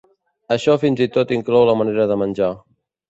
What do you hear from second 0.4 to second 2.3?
Això fins i tot inclou la manera de